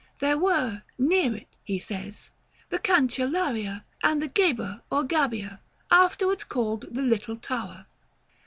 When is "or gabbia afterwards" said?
4.89-6.43